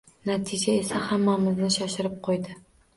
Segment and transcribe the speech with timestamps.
[0.29, 2.63] Natija esa hammamizni shoshirib qo`ydi